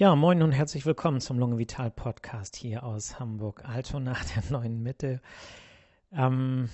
[0.00, 4.80] Ja, moin und herzlich willkommen zum Lunge Vital Podcast hier aus Hamburg Altona der neuen
[4.80, 5.20] Mitte.
[6.12, 6.68] Ähm,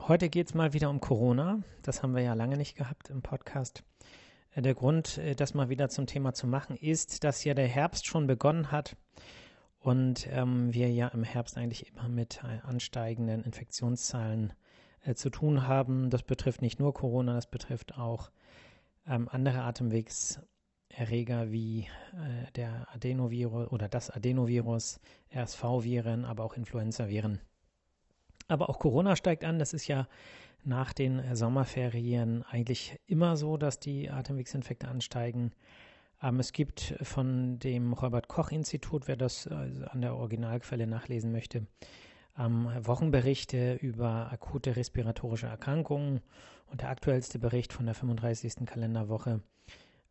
[0.00, 1.62] heute geht es mal wieder um Corona.
[1.82, 3.84] Das haben wir ja lange nicht gehabt im Podcast.
[4.56, 7.68] Äh, der Grund, äh, das mal wieder zum Thema zu machen, ist, dass ja der
[7.68, 8.96] Herbst schon begonnen hat
[9.78, 14.52] und ähm, wir ja im Herbst eigentlich immer mit äh, ansteigenden Infektionszahlen
[15.14, 16.10] zu tun haben.
[16.10, 18.32] Das betrifft nicht nur Corona, das betrifft auch
[19.06, 20.40] ähm, andere Atemwegs-
[20.96, 21.80] Erreger wie
[22.12, 25.00] äh, der Adenovirus oder das Adenovirus,
[25.34, 27.40] RSV-Viren, aber auch Influenza-Viren.
[28.48, 29.58] Aber auch Corona steigt an.
[29.58, 30.06] Das ist ja
[30.64, 35.52] nach den äh, Sommerferien eigentlich immer so, dass die Atemwegsinfekte ansteigen.
[36.22, 41.32] Ähm, es gibt von dem Robert Koch Institut, wer das äh, an der Originalquelle nachlesen
[41.32, 41.66] möchte,
[42.38, 46.20] ähm, Wochenberichte über akute respiratorische Erkrankungen.
[46.66, 48.66] Und der aktuellste Bericht von der 35.
[48.66, 49.42] Kalenderwoche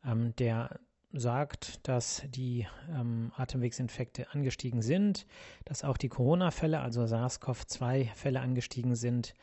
[0.05, 0.79] ähm, der
[1.13, 5.27] sagt, dass die ähm, Atemwegsinfekte angestiegen sind,
[5.65, 9.35] dass auch die Corona-Fälle, also SARS-CoV-2-Fälle angestiegen sind,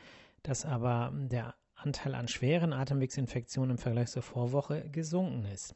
[0.43, 5.75] dass aber der Anteil an schweren Atemwegsinfektionen im Vergleich zur Vorwoche gesunken ist.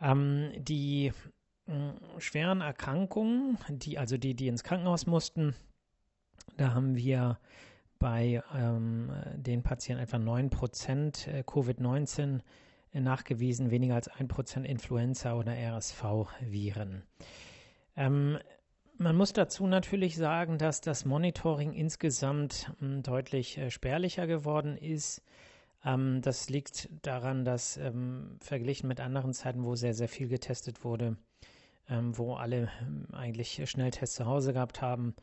[0.00, 1.12] Ähm, die
[1.66, 5.54] äh, schweren Erkrankungen, die, also die, die ins Krankenhaus mussten,
[6.56, 7.38] da haben wir
[7.98, 12.40] bei ähm, den Patienten etwa 9% äh, Covid-19
[13.00, 17.02] nachgewiesen weniger als 1% Influenza oder RSV-Viren.
[17.96, 18.38] Ähm,
[18.98, 25.22] man muss dazu natürlich sagen, dass das Monitoring insgesamt hm, deutlich äh, spärlicher geworden ist.
[25.84, 30.82] Ähm, das liegt daran, dass ähm, verglichen mit anderen Zeiten, wo sehr, sehr viel getestet
[30.82, 31.16] wurde,
[31.88, 35.14] ähm, wo alle hm, eigentlich Schnelltests zu Hause gehabt haben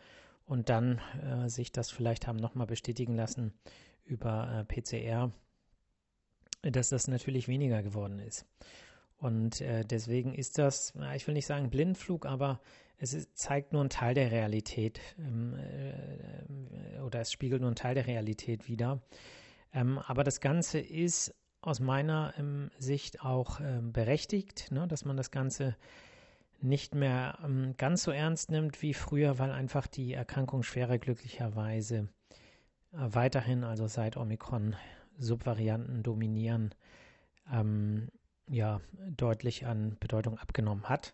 [0.45, 3.53] und dann äh, sich das vielleicht haben nochmal bestätigen lassen
[4.05, 5.31] über äh, PCR
[6.63, 8.45] dass das natürlich weniger geworden ist.
[9.17, 12.59] Und äh, deswegen ist das, ich will nicht sagen Blindflug, aber
[12.97, 17.75] es ist, zeigt nur einen Teil der Realität ähm, äh, oder es spiegelt nur einen
[17.75, 19.01] Teil der Realität wider.
[19.73, 25.17] Ähm, aber das Ganze ist aus meiner ähm, Sicht auch ähm, berechtigt, ne, dass man
[25.17, 25.75] das Ganze
[26.61, 32.09] nicht mehr ähm, ganz so ernst nimmt wie früher, weil einfach die Erkrankungsschwere glücklicherweise
[32.91, 34.75] äh, weiterhin, also seit Omikron,
[35.17, 36.73] Subvarianten dominieren,
[37.51, 38.09] ähm,
[38.47, 38.81] ja,
[39.15, 41.13] deutlich an Bedeutung abgenommen hat.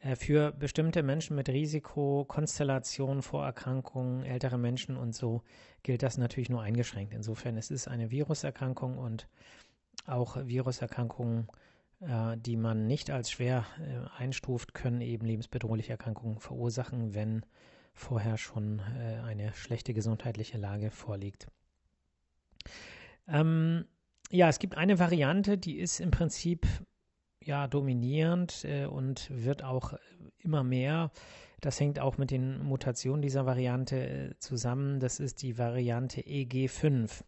[0.00, 5.42] Äh, für bestimmte Menschen mit Risikokonstellationen, Vorerkrankungen, ältere Menschen und so
[5.82, 7.14] gilt das natürlich nur eingeschränkt.
[7.14, 9.28] Insofern es ist eine Viruserkrankung und
[10.06, 11.48] auch Viruserkrankungen,
[12.00, 17.44] äh, die man nicht als schwer äh, einstuft, können eben lebensbedrohliche Erkrankungen verursachen, wenn
[17.92, 21.48] vorher schon äh, eine schlechte gesundheitliche Lage vorliegt.
[23.30, 23.84] Ähm,
[24.30, 26.66] ja, es gibt eine Variante, die ist im Prinzip
[27.42, 29.94] ja dominierend äh, und wird auch
[30.38, 31.10] immer mehr.
[31.60, 35.00] Das hängt auch mit den Mutationen dieser Variante äh, zusammen.
[35.00, 37.22] Das ist die Variante EG5.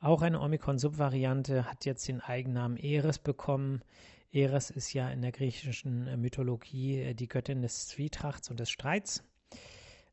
[0.00, 3.82] Auch eine Omikron-Subvariante hat jetzt den Eigennamen Eris bekommen.
[4.30, 8.70] Eris ist ja in der griechischen äh, Mythologie äh, die Göttin des Zwietrachts und des
[8.70, 9.24] Streits.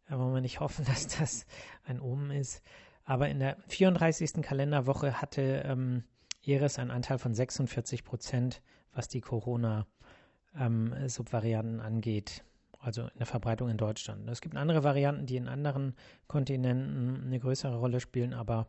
[0.08, 1.46] Aber man nicht hoffen, dass das
[1.84, 2.64] ein Omen ist.
[3.04, 4.42] Aber in der 34.
[4.42, 6.04] Kalenderwoche hatte ähm,
[6.44, 8.62] Eris einen Anteil von 46 Prozent,
[8.94, 12.44] was die Corona-Subvarianten ähm, angeht.
[12.80, 14.28] Also in der Verbreitung in Deutschland.
[14.28, 15.96] Es gibt andere Varianten, die in anderen
[16.28, 18.68] Kontinenten eine größere Rolle spielen, aber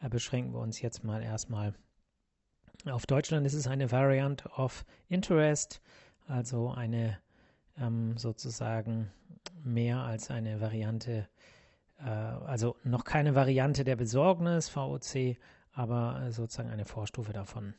[0.00, 1.74] äh, beschränken wir uns jetzt mal erstmal
[2.86, 3.46] auf Deutschland.
[3.46, 5.80] Es ist eine Variant of Interest,
[6.26, 7.18] also eine
[7.78, 9.12] ähm, sozusagen
[9.62, 11.24] mehr als eine Variante äh,
[12.08, 15.36] also noch keine Variante der Besorgnis, VOC,
[15.72, 17.74] aber sozusagen eine Vorstufe davon.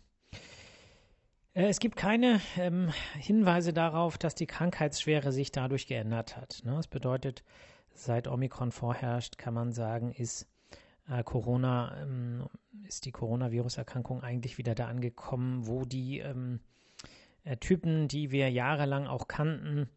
[1.54, 6.62] Äh, es gibt keine ähm, Hinweise darauf, dass die Krankheitsschwere sich dadurch geändert hat.
[6.64, 6.74] Ne?
[6.76, 7.44] Das bedeutet,
[7.94, 10.48] seit Omikron vorherrscht, kann man sagen, ist
[11.08, 12.48] äh, Corona, ähm,
[12.88, 16.60] ist die Coronavirus-Erkrankung eigentlich wieder da angekommen, wo die ähm,
[17.44, 19.90] äh, Typen, die wir jahrelang auch kannten,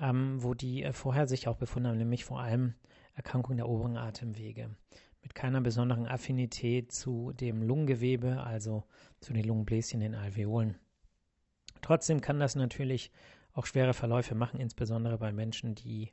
[0.00, 2.74] ähm, wo die äh, vorher sich auch befunden haben, nämlich vor allem
[3.14, 4.76] Erkrankung der oberen Atemwege
[5.22, 8.84] mit keiner besonderen Affinität zu dem Lungengewebe, also
[9.20, 10.76] zu den Lungenbläschen, den Alveolen.
[11.80, 13.10] Trotzdem kann das natürlich
[13.52, 16.12] auch schwere Verläufe machen, insbesondere bei Menschen, die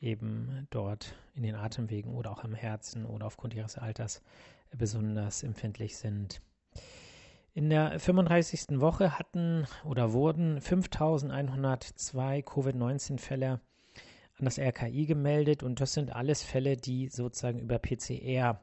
[0.00, 4.22] eben dort in den Atemwegen oder auch am Herzen oder aufgrund ihres Alters
[4.76, 6.40] besonders empfindlich sind.
[7.54, 8.80] In der 35.
[8.80, 13.60] Woche hatten oder wurden 5102 Covid-19-Fälle
[14.38, 18.60] an das RKI gemeldet und das sind alles Fälle, die sozusagen über PCR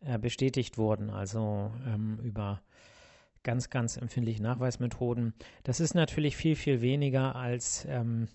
[0.00, 2.62] äh, bestätigt wurden, also ähm, über
[3.42, 5.34] ganz, ganz empfindliche Nachweismethoden.
[5.62, 8.28] Das ist natürlich viel, viel weniger als ähm,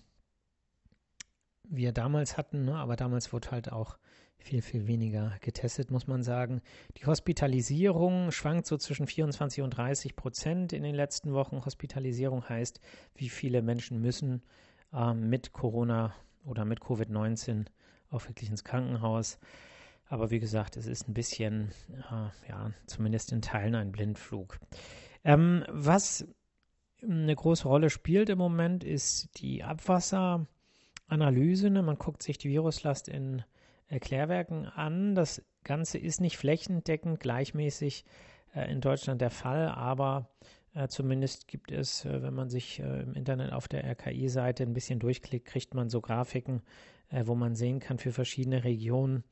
[1.64, 2.76] wir damals hatten, ne?
[2.76, 3.98] aber damals wurde halt auch
[4.38, 6.62] viel, viel weniger getestet, muss man sagen.
[6.96, 11.64] Die Hospitalisierung schwankt so zwischen 24 und 30 Prozent in den letzten Wochen.
[11.64, 12.80] Hospitalisierung heißt,
[13.14, 14.42] wie viele Menschen müssen
[14.92, 17.66] äh, mit Corona oder mit Covid-19
[18.10, 19.38] auch wirklich ins Krankenhaus.
[20.08, 24.58] Aber wie gesagt, es ist ein bisschen, äh, ja, zumindest in Teilen ein Blindflug.
[25.24, 26.26] Ähm, was
[27.02, 31.70] eine große Rolle spielt im Moment, ist die Abwasseranalyse.
[31.70, 31.82] Ne?
[31.82, 33.42] Man guckt sich die Viruslast in
[33.88, 35.14] Erklärwerken an.
[35.14, 38.04] Das Ganze ist nicht flächendeckend gleichmäßig
[38.54, 40.28] äh, in Deutschland der Fall, aber
[40.74, 44.72] äh, zumindest gibt es, äh, wenn man sich äh, im Internet auf der RKI-Seite ein
[44.72, 46.62] bisschen durchklickt, kriegt man so Grafiken,
[47.10, 49.24] äh, wo man sehen kann für verschiedene Regionen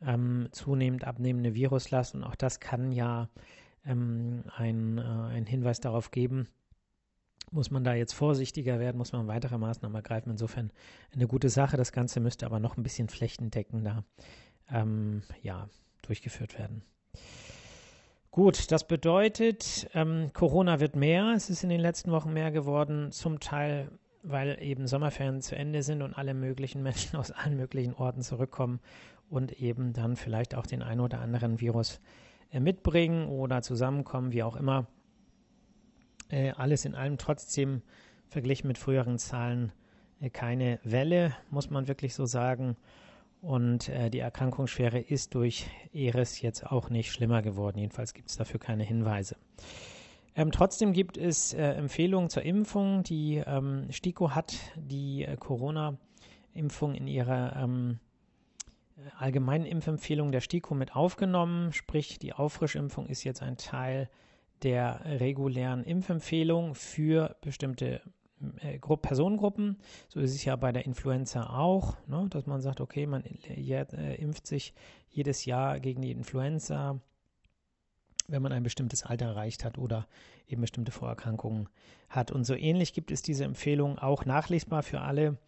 [0.00, 2.14] ähm, zunehmend abnehmende Viruslast.
[2.14, 3.28] Und auch das kann ja
[3.86, 6.48] ähm, ein, äh, ein Hinweis darauf geben,
[7.50, 10.30] muss man da jetzt vorsichtiger werden, muss man weitere Maßnahmen ergreifen.
[10.30, 10.70] Insofern
[11.12, 11.76] eine gute Sache.
[11.76, 14.04] Das Ganze müsste aber noch ein bisschen flächendeckender
[14.70, 15.68] ähm, ja,
[16.02, 16.82] durchgeführt werden.
[18.34, 21.34] Gut, das bedeutet, ähm, Corona wird mehr.
[21.36, 23.90] Es ist in den letzten Wochen mehr geworden, zum Teil,
[24.22, 28.80] weil eben Sommerferien zu Ende sind und alle möglichen Menschen aus allen möglichen Orten zurückkommen
[29.28, 32.00] und eben dann vielleicht auch den einen oder anderen Virus
[32.50, 34.86] äh, mitbringen oder zusammenkommen, wie auch immer.
[36.30, 37.82] Äh, alles in allem trotzdem
[38.28, 39.72] verglichen mit früheren Zahlen
[40.20, 42.78] äh, keine Welle, muss man wirklich so sagen.
[43.42, 47.78] Und äh, die Erkrankungsschwere ist durch ERIS jetzt auch nicht schlimmer geworden.
[47.78, 49.36] Jedenfalls gibt es dafür keine Hinweise.
[50.36, 53.02] Ähm, trotzdem gibt es äh, Empfehlungen zur Impfung.
[53.02, 57.98] Die ähm, STIKO hat die äh, Corona-Impfung in ihrer ähm,
[59.18, 61.72] allgemeinen Impfempfehlung der STIKO mit aufgenommen.
[61.72, 64.08] Sprich, die Auffrischimpfung ist jetzt ein Teil
[64.62, 68.02] der regulären Impfempfehlung für bestimmte
[69.00, 69.78] Personengruppen.
[70.08, 74.14] So ist es ja bei der Influenza auch, ne, dass man sagt, okay, man äh,
[74.16, 74.74] impft sich
[75.10, 77.00] jedes Jahr gegen die Influenza,
[78.28, 80.06] wenn man ein bestimmtes Alter erreicht hat oder
[80.48, 81.68] eben bestimmte Vorerkrankungen
[82.08, 82.30] hat.
[82.30, 85.38] Und so ähnlich gibt es diese Empfehlung auch nachlesbar für alle.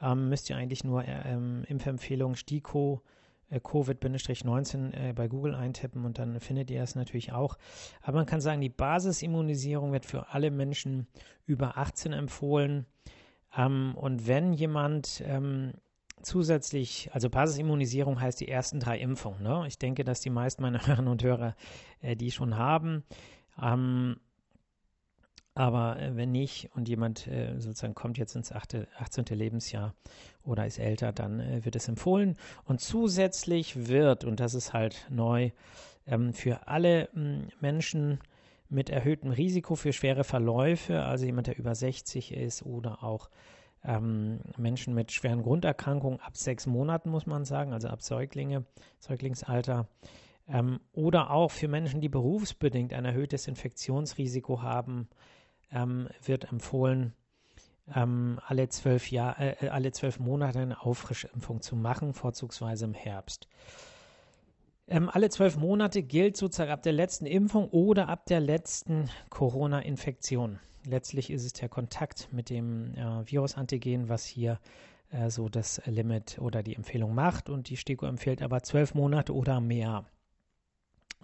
[0.00, 3.15] Ähm, müsst ihr eigentlich nur äh, ähm, Impfempfehlung STIKO äh,
[3.52, 7.56] Covid-19 äh, bei Google eintippen und dann findet ihr es natürlich auch.
[8.02, 11.06] Aber man kann sagen, die Basisimmunisierung wird für alle Menschen
[11.46, 12.86] über 18 empfohlen.
[13.56, 15.74] Ähm, und wenn jemand ähm,
[16.22, 19.42] zusätzlich, also Basisimmunisierung heißt die ersten drei Impfungen.
[19.42, 19.64] Ne?
[19.66, 21.54] Ich denke, dass die meisten meiner Hörerinnen und Hörer
[22.00, 23.04] äh, die schon haben.
[23.62, 24.16] Ähm,
[25.56, 29.24] aber äh, wenn nicht und jemand äh, sozusagen kommt jetzt ins 8., 18.
[29.30, 29.94] Lebensjahr
[30.44, 32.36] oder ist älter, dann äh, wird es empfohlen.
[32.64, 35.50] Und zusätzlich wird, und das ist halt neu,
[36.06, 38.20] ähm, für alle hm, Menschen
[38.68, 43.30] mit erhöhtem Risiko für schwere Verläufe, also jemand, der über 60 ist oder auch
[43.82, 48.64] ähm, Menschen mit schweren Grunderkrankungen ab sechs Monaten, muss man sagen, also ab Säuglinge,
[48.98, 49.88] Säuglingsalter,
[50.48, 55.08] ähm, oder auch für Menschen, die berufsbedingt ein erhöhtes Infektionsrisiko haben,
[55.72, 57.14] ähm, wird empfohlen,
[57.94, 63.48] ähm, alle zwölf Jahr, äh, alle zwölf Monate eine Auffrischimpfung zu machen, vorzugsweise im Herbst.
[64.88, 70.60] Ähm, alle zwölf Monate gilt sozusagen ab der letzten Impfung oder ab der letzten Corona-Infektion.
[70.84, 74.60] Letztlich ist es der Kontakt mit dem äh, Virusantigen, was hier
[75.10, 77.48] äh, so das Limit oder die Empfehlung macht.
[77.48, 80.04] Und die STIKO empfiehlt aber zwölf Monate oder mehr.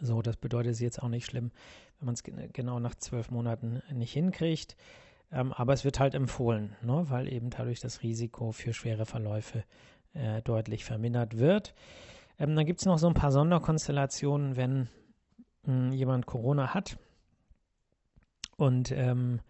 [0.05, 1.53] So, das bedeutet, es ist jetzt auch nicht schlimm,
[1.99, 4.77] wenn man es genau nach zwölf Monaten nicht hinkriegt.
[5.31, 9.65] Ähm, aber es wird halt empfohlen, ne, weil eben dadurch das Risiko für schwere Verläufe
[10.13, 11.73] äh, deutlich vermindert wird.
[12.39, 14.89] Ähm, dann gibt es noch so ein paar Sonderkonstellationen, wenn
[15.65, 16.99] mh, hm, jemand Corona hat
[18.57, 19.41] und ähm,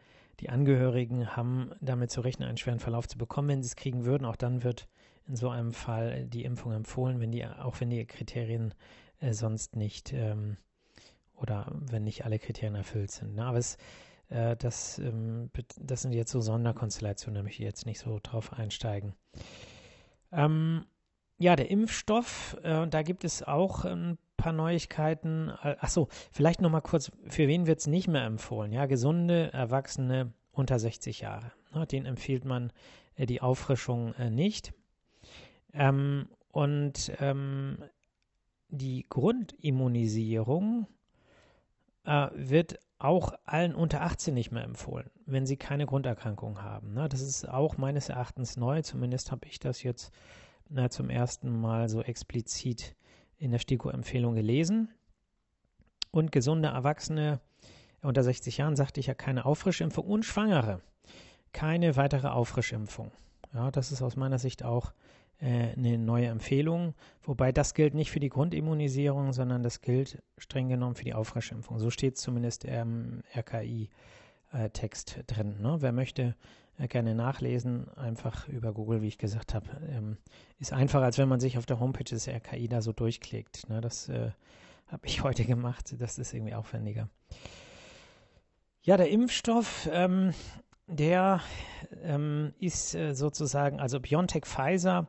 [0.40, 4.04] die Angehörigen haben damit zu rechnen, einen schweren Verlauf zu bekommen, wenn sie es kriegen
[4.04, 4.26] würden.
[4.26, 4.86] Auch dann wird
[5.26, 8.74] in so einem Fall die Impfung empfohlen, wenn die, auch wenn die Kriterien
[9.22, 10.56] äh, sonst nicht ähm,
[11.34, 13.34] oder wenn nicht alle Kriterien erfüllt sind.
[13.34, 13.44] Ne?
[13.44, 13.76] Aber es,
[14.28, 15.50] äh, das, ähm,
[15.80, 19.14] das sind jetzt so Sonderkonstellationen, da möchte ich jetzt nicht so drauf einsteigen.
[20.30, 20.86] Ähm,
[21.38, 25.50] ja, der Impfstoff, äh, da gibt es auch ein paar Neuigkeiten.
[25.62, 28.72] Äh, Achso, vielleicht nochmal kurz, für wen wird es nicht mehr empfohlen?
[28.72, 31.52] Ja, gesunde Erwachsene unter 60 Jahre.
[31.74, 32.72] Ne, den empfiehlt man
[33.16, 34.72] äh, die Auffrischung äh, nicht.
[35.72, 37.78] Ähm, und ähm,
[38.72, 40.86] die Grundimmunisierung
[42.04, 46.94] äh, wird auch allen unter 18 nicht mehr empfohlen, wenn sie keine Grunderkrankung haben.
[46.94, 47.08] Ne?
[47.08, 50.12] Das ist auch meines Erachtens neu, zumindest habe ich das jetzt
[50.68, 52.96] na, zum ersten Mal so explizit
[53.38, 54.88] in der STIKO-Empfehlung gelesen.
[56.10, 57.40] Und gesunde Erwachsene
[58.02, 60.80] unter 60 Jahren sagte ich ja keine Auffrischimpfung und Schwangere.
[61.52, 63.10] Keine weitere Auffrischimpfung.
[63.52, 64.92] Ja, das ist aus meiner Sicht auch
[65.40, 66.94] eine neue Empfehlung.
[67.22, 71.78] Wobei das gilt nicht für die Grundimmunisierung, sondern das gilt streng genommen für die Auffrischimpfung.
[71.78, 75.60] So steht es zumindest im RKI-Text äh, drin.
[75.60, 75.76] Ne?
[75.80, 76.36] Wer möchte,
[76.78, 79.66] äh, gerne nachlesen, einfach über Google, wie ich gesagt habe.
[79.88, 80.16] Ähm,
[80.58, 83.68] ist einfacher, als wenn man sich auf der Homepage des RKI da so durchklickt.
[83.68, 83.80] Ne?
[83.80, 84.30] Das äh,
[84.88, 85.94] habe ich heute gemacht.
[85.98, 87.08] Das ist irgendwie aufwendiger.
[88.82, 90.34] Ja, der Impfstoff, ähm,
[90.92, 91.40] der
[92.02, 95.08] ähm, ist äh, sozusagen, also BioNTech Pfizer,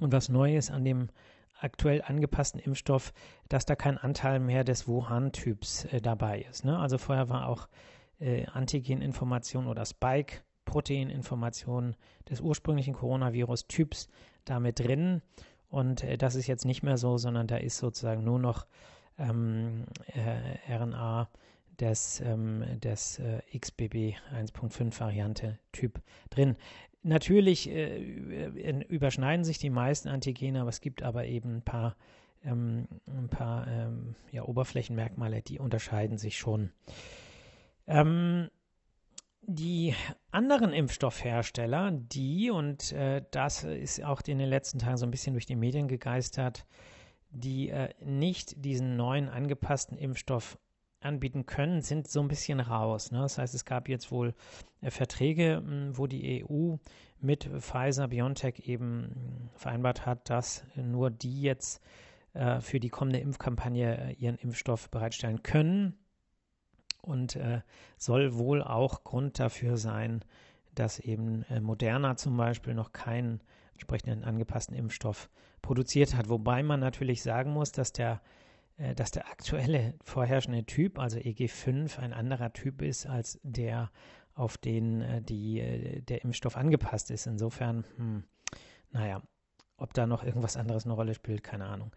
[0.00, 1.08] Und was neu ist an dem
[1.60, 3.12] aktuell angepassten Impfstoff,
[3.48, 6.64] dass da kein Anteil mehr des Wuhan-Typs äh, dabei ist.
[6.64, 6.78] Ne?
[6.78, 7.68] Also vorher war auch
[8.20, 11.96] äh, Antigeninformation oder Spike-Proteininformation
[12.28, 14.08] des ursprünglichen Coronavirus-Typs
[14.44, 15.22] damit drin.
[15.68, 18.66] Und äh, das ist jetzt nicht mehr so, sondern da ist sozusagen nur noch
[19.18, 21.28] ähm, äh, RNA
[21.80, 26.56] des, ähm, des äh, XBB 1.5 Variante Typ drin.
[27.02, 31.96] Natürlich äh, überschneiden sich die meisten Antigene, aber es gibt aber eben ein paar,
[32.44, 36.72] ähm, ein paar ähm, ja, Oberflächenmerkmale, die unterscheiden sich schon.
[37.88, 38.50] Ähm,
[39.42, 39.94] die
[40.30, 45.32] anderen Impfstoffhersteller, die, und äh, das ist auch in den letzten Tagen so ein bisschen
[45.32, 46.66] durch die Medien gegeistert,
[47.30, 50.58] die äh, nicht diesen neuen angepassten Impfstoff
[51.00, 53.10] anbieten können, sind so ein bisschen raus.
[53.10, 53.20] Ne?
[53.20, 54.34] Das heißt, es gab jetzt wohl
[54.82, 56.76] äh, Verträge, mh, wo die EU
[57.20, 61.80] mit Pfizer BioNTech eben vereinbart hat, dass nur die jetzt
[62.34, 65.96] äh, für die kommende Impfkampagne äh, ihren Impfstoff bereitstellen können.
[67.00, 67.62] Und äh,
[67.96, 70.24] soll wohl auch Grund dafür sein,
[70.74, 73.40] dass eben äh, Moderna zum Beispiel noch keinen
[73.72, 75.30] entsprechenden angepassten Impfstoff
[75.62, 76.28] produziert hat.
[76.28, 78.20] Wobei man natürlich sagen muss, dass der
[78.78, 83.90] äh, dass der aktuelle vorherrschende Typ, also EG5, ein anderer Typ ist als der,
[84.34, 87.26] auf den äh, die, äh, der Impfstoff angepasst ist.
[87.26, 88.24] Insofern, hm,
[88.92, 89.22] naja,
[89.78, 91.92] ob da noch irgendwas anderes eine Rolle spielt, keine Ahnung.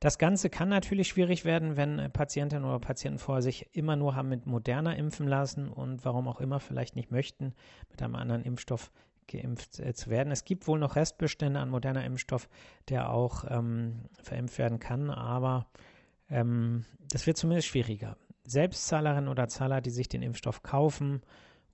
[0.00, 4.30] Das Ganze kann natürlich schwierig werden, wenn Patientinnen oder Patienten vorher sich immer nur haben
[4.30, 7.54] mit Moderna impfen lassen und warum auch immer vielleicht nicht möchten,
[7.90, 8.90] mit einem anderen Impfstoff
[9.28, 10.32] geimpft äh, zu werden.
[10.32, 12.48] Es gibt wohl noch Restbestände an moderner Impfstoff,
[12.88, 15.66] der auch ähm, verimpft werden kann, aber
[16.30, 18.16] ähm, das wird zumindest schwieriger.
[18.44, 21.22] Selbstzahlerinnen oder Zahler, die sich den Impfstoff kaufen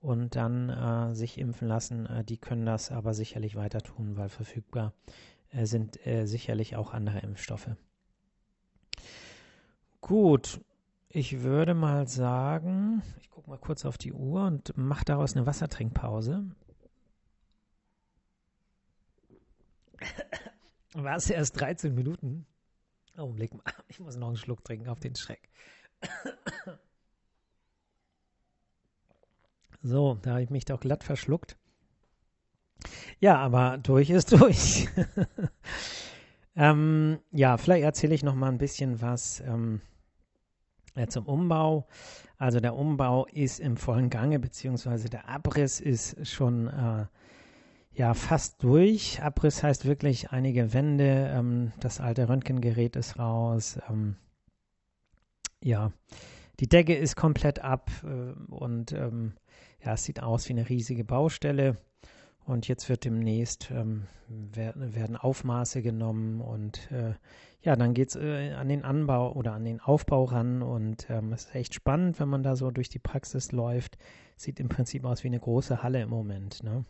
[0.01, 4.29] und dann äh, sich impfen lassen, äh, die können das aber sicherlich weiter tun, weil
[4.29, 7.69] verfügbar äh, sind äh, sicherlich auch andere Impfstoffe.
[10.01, 10.59] Gut,
[11.09, 15.45] ich würde mal sagen, ich gucke mal kurz auf die Uhr und mache daraus eine
[15.45, 16.43] Wassertrinkpause.
[20.93, 22.45] War es erst 13 Minuten?
[23.15, 25.49] Augenblick mal, ich muss noch einen Schluck trinken auf den Schreck.
[29.85, 31.57] So, da habe ich mich doch glatt verschluckt.
[33.19, 34.87] Ja, aber durch ist durch.
[36.55, 39.81] ähm, ja, vielleicht erzähle ich noch mal ein bisschen was ähm,
[40.95, 41.87] äh, zum Umbau.
[42.37, 47.05] Also der Umbau ist im vollen Gange, beziehungsweise der Abriss ist schon äh,
[47.93, 49.21] ja fast durch.
[49.21, 53.79] Abriss heißt wirklich einige Wände, ähm, das alte Röntgengerät ist raus.
[53.89, 54.15] Ähm,
[55.63, 55.91] ja,
[56.59, 59.33] die Decke ist komplett ab äh, und ähm,
[59.83, 61.77] ja, es sieht aus wie eine riesige Baustelle.
[62.45, 67.13] Und jetzt wird demnächst ähm, werden, werden, Aufmaße genommen und äh,
[67.61, 71.31] ja, dann geht es äh, an den Anbau oder an den Aufbau ran und ähm,
[71.31, 73.97] es ist echt spannend, wenn man da so durch die Praxis läuft.
[74.35, 76.63] Sieht im Prinzip aus wie eine große Halle im Moment.
[76.63, 76.83] Ne?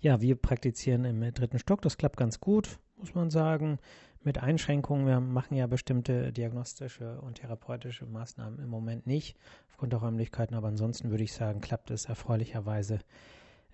[0.00, 1.82] Ja, wir praktizieren im dritten Stock.
[1.82, 3.78] Das klappt ganz gut, muss man sagen.
[4.24, 5.06] Mit Einschränkungen.
[5.06, 9.36] Wir machen ja bestimmte diagnostische und therapeutische Maßnahmen im Moment nicht,
[9.68, 10.56] aufgrund der Räumlichkeiten.
[10.56, 12.98] Aber ansonsten würde ich sagen, klappt es erfreulicherweise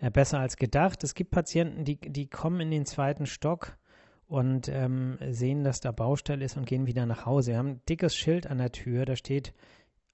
[0.02, 1.04] äh, besser als gedacht.
[1.04, 3.78] Es gibt Patienten, die, die kommen in den zweiten Stock
[4.26, 7.52] und ähm, sehen, dass da Baustelle ist und gehen wieder nach Hause.
[7.52, 9.54] Wir haben ein dickes Schild an der Tür, da steht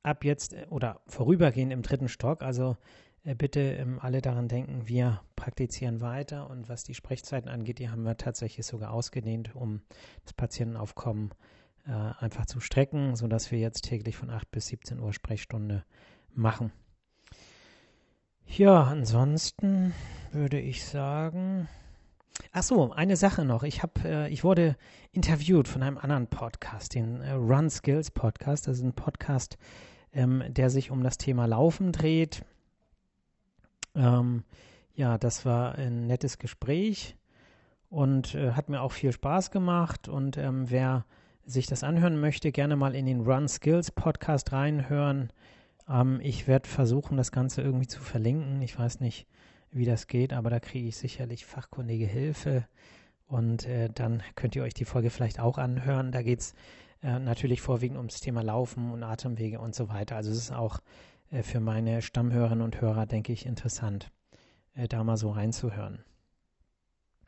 [0.02, 2.42] ab jetzt äh, oder vorübergehend im dritten Stock.
[2.42, 2.76] Also
[3.24, 7.88] äh, bitte ähm, alle daran denken, wir praktizieren weiter und was die Sprechzeiten angeht, die
[7.88, 9.80] haben wir tatsächlich sogar ausgedehnt, um
[10.24, 11.30] das Patientenaufkommen
[11.86, 15.84] äh, einfach zu strecken, sodass wir jetzt täglich von 8 bis 17 Uhr Sprechstunde
[16.34, 16.72] machen.
[18.56, 19.94] Ja, ansonsten
[20.32, 21.68] würde ich sagen,
[22.52, 23.62] Ach so, eine Sache noch.
[23.62, 24.76] Ich habe, äh, ich wurde
[25.12, 28.66] interviewt von einem anderen Podcast, den äh, Run Skills Podcast.
[28.66, 29.58] Das ist ein Podcast,
[30.12, 32.44] ähm, der sich um das Thema Laufen dreht.
[33.94, 34.44] Ähm,
[34.94, 37.16] ja, das war ein nettes Gespräch
[37.90, 40.08] und äh, hat mir auch viel Spaß gemacht.
[40.08, 41.04] Und ähm, wer
[41.44, 45.32] sich das anhören möchte, gerne mal in den Run Skills Podcast reinhören.
[45.88, 48.62] Ähm, ich werde versuchen, das Ganze irgendwie zu verlinken.
[48.62, 49.26] Ich weiß nicht,
[49.70, 52.66] wie das geht, aber da kriege ich sicherlich fachkundige Hilfe.
[53.26, 56.12] Und äh, dann könnt ihr euch die Folge vielleicht auch anhören.
[56.12, 56.54] Da geht es
[57.02, 60.16] äh, natürlich vorwiegend ums Thema Laufen und Atemwege und so weiter.
[60.16, 60.80] Also es ist auch
[61.30, 64.10] äh, für meine Stammhörerinnen und Hörer, denke ich, interessant,
[64.74, 66.04] äh, da mal so reinzuhören.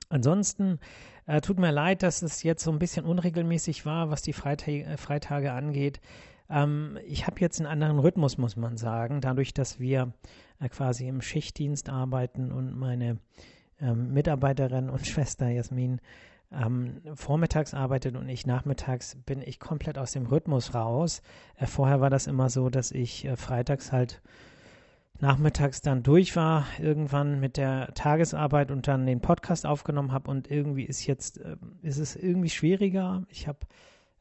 [0.08, 0.80] Ansonsten
[1.26, 4.70] äh, tut mir leid, dass es jetzt so ein bisschen unregelmäßig war, was die Freita
[4.70, 6.00] äh, Freitage angeht.
[6.50, 10.12] Ähm, ich habe jetzt einen anderen Rhythmus, muss man sagen, dadurch, dass wir
[10.58, 13.18] äh, quasi im Schichtdienst arbeiten und meine
[13.80, 16.00] ähm, Mitarbeiterin und Schwester Jasmin
[16.52, 21.22] ähm, vormittags arbeitet und ich nachmittags, bin ich komplett aus dem Rhythmus raus.
[21.56, 24.20] Äh, vorher war das immer so, dass ich äh, freitags halt
[25.20, 30.50] nachmittags dann durch war, irgendwann mit der Tagesarbeit und dann den Podcast aufgenommen habe und
[30.50, 33.22] irgendwie ist jetzt, äh, ist es irgendwie schwieriger.
[33.28, 33.60] Ich habe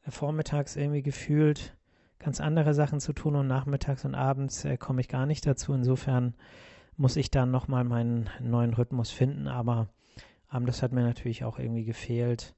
[0.06, 1.74] äh, vormittags irgendwie gefühlt
[2.20, 5.72] ganz andere Sachen zu tun und nachmittags und abends äh, komme ich gar nicht dazu.
[5.72, 6.34] Insofern
[6.96, 9.88] muss ich dann nochmal meinen neuen Rhythmus finden, aber
[10.52, 12.54] ähm, das hat mir natürlich auch irgendwie gefehlt.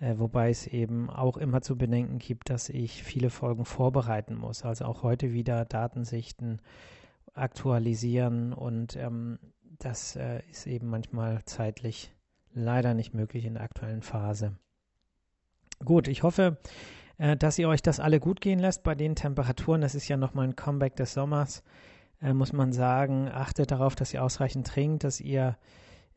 [0.00, 4.64] Äh, wobei es eben auch immer zu bedenken gibt, dass ich viele Folgen vorbereiten muss.
[4.64, 6.60] Also auch heute wieder Datensichten
[7.34, 9.38] aktualisieren und ähm,
[9.78, 12.12] das äh, ist eben manchmal zeitlich
[12.52, 14.56] leider nicht möglich in der aktuellen Phase.
[15.84, 16.58] Gut, ich hoffe,
[17.22, 19.80] äh, dass ihr euch das alle gut gehen lässt bei den Temperaturen.
[19.80, 21.62] Das ist ja nochmal ein Comeback des Sommers,
[22.20, 23.30] äh, muss man sagen.
[23.32, 25.56] Achtet darauf, dass ihr ausreichend trinkt, dass ihr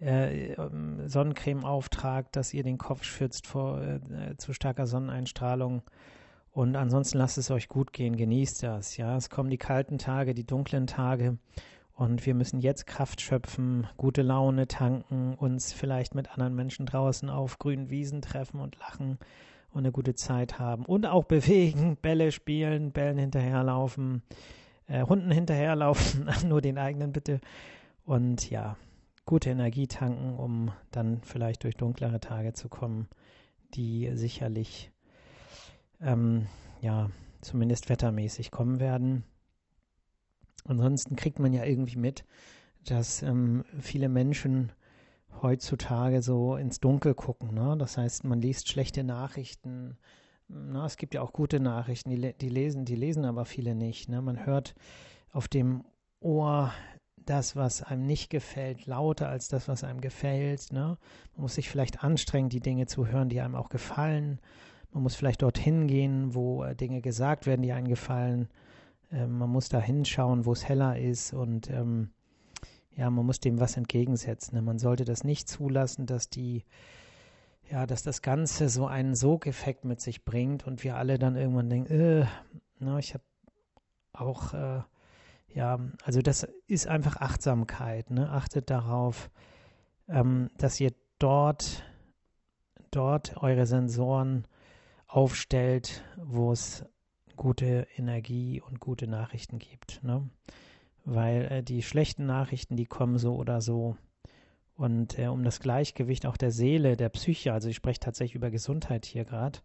[0.02, 5.84] äh, ähm, Sonnencreme auftragt, dass ihr den Kopf schützt vor äh, zu starker Sonneneinstrahlung
[6.52, 8.98] und ansonsten lasst es euch gut gehen, genießt das.
[8.98, 11.38] Ja, es kommen die kalten Tage, die dunklen Tage.
[11.94, 17.30] Und wir müssen jetzt Kraft schöpfen, gute Laune tanken, uns vielleicht mit anderen Menschen draußen
[17.30, 19.20] auf grünen Wiesen treffen und lachen
[19.76, 20.86] und eine gute Zeit haben.
[20.86, 24.24] Und auch bewegen, Bälle spielen, Bällen hinterherlaufen,
[24.88, 27.42] äh, Hunden hinterherlaufen, nur den eigenen bitte.
[28.06, 28.78] Und ja,
[29.26, 33.10] gute Energie tanken, um dann vielleicht durch dunklere Tage zu kommen,
[33.74, 34.92] die sicherlich
[36.00, 36.48] ähm,
[36.80, 37.10] ja,
[37.42, 39.26] zumindest wettermäßig kommen werden.
[40.64, 42.24] Ansonsten kriegt man ja irgendwie mit,
[42.86, 44.72] dass ähm, viele Menschen
[45.42, 47.54] heutzutage so ins Dunkel gucken.
[47.54, 47.76] Ne?
[47.78, 49.98] Das heißt, man liest schlechte Nachrichten.
[50.48, 54.10] Na, es gibt ja auch gute Nachrichten, die, die, lesen, die lesen aber viele nicht.
[54.10, 54.22] Ne?
[54.22, 54.76] Man hört
[55.32, 55.84] auf dem
[56.20, 56.72] Ohr
[57.18, 60.72] das, was einem nicht gefällt, lauter als das, was einem gefällt.
[60.72, 60.98] Ne?
[61.36, 64.40] Man muss sich vielleicht anstrengen, die Dinge zu hören, die einem auch gefallen.
[64.92, 68.48] Man muss vielleicht dorthin gehen, wo äh, Dinge gesagt werden, die einem gefallen.
[69.12, 72.12] Ähm, man muss da hinschauen, wo es heller ist und ähm,
[72.96, 74.64] ja, man muss dem was entgegensetzen.
[74.64, 76.64] Man sollte das nicht zulassen, dass die,
[77.70, 81.70] ja, dass das Ganze so einen Sogeffekt mit sich bringt und wir alle dann irgendwann
[81.70, 82.26] denken, äh,
[82.80, 83.24] na, ich habe
[84.14, 84.82] auch, äh,
[85.54, 88.12] ja, also das ist einfach Achtsamkeit.
[88.12, 88.30] Ne?
[88.30, 89.30] Achtet darauf,
[90.08, 91.84] ähm, dass ihr dort,
[92.92, 94.48] dort eure Sensoren
[95.08, 96.86] aufstellt, wo es
[97.36, 100.02] gute Energie und gute Nachrichten gibt.
[100.04, 100.30] Ne?
[101.06, 103.96] Weil äh, die schlechten Nachrichten, die kommen so oder so.
[104.76, 108.52] Und äh, um das Gleichgewicht auch der Seele, der Psyche, also ich spreche tatsächlich über
[108.52, 109.60] Gesundheit hier gerade,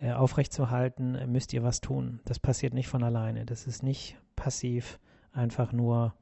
[0.00, 2.20] äh, aufrechtzuerhalten, äh, müsst ihr was tun.
[2.24, 3.44] Das passiert nicht von alleine.
[3.44, 4.98] Das ist nicht passiv,
[5.32, 6.14] einfach nur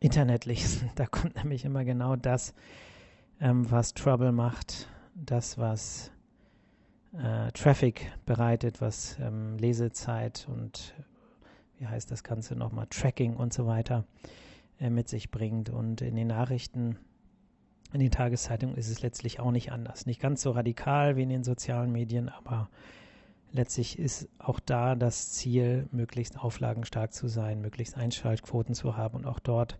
[0.00, 0.90] Internet lesen.
[0.96, 2.54] Da kommt nämlich immer genau das,
[3.40, 6.12] ähm, was Trouble macht, das, was
[7.16, 10.94] äh, Traffic bereitet, was ähm, Lesezeit und
[11.78, 14.04] wie heißt das Ganze nochmal, Tracking und so weiter
[14.80, 15.70] äh, mit sich bringt.
[15.70, 16.98] Und in den Nachrichten,
[17.92, 20.06] in den Tageszeitungen ist es letztlich auch nicht anders.
[20.06, 22.68] Nicht ganz so radikal wie in den sozialen Medien, aber
[23.52, 29.26] letztlich ist auch da das Ziel, möglichst auflagenstark zu sein, möglichst Einschaltquoten zu haben und
[29.26, 29.78] auch dort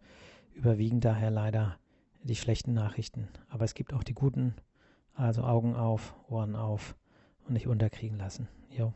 [0.54, 1.78] überwiegen daher leider
[2.22, 3.28] die schlechten Nachrichten.
[3.48, 4.54] Aber es gibt auch die guten,
[5.14, 6.96] also Augen auf, Ohren auf
[7.46, 8.48] und nicht unterkriegen lassen.
[8.70, 8.92] Jo.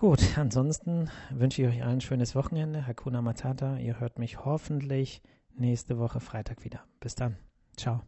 [0.00, 2.86] Gut, ansonsten wünsche ich euch allen ein schönes Wochenende.
[2.86, 3.76] Hakuna Matata.
[3.76, 5.20] Ihr hört mich hoffentlich
[5.54, 6.80] nächste Woche Freitag wieder.
[7.00, 7.36] Bis dann.
[7.76, 8.00] Ciao.